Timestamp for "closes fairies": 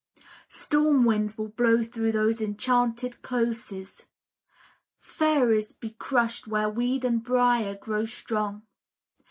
3.21-5.71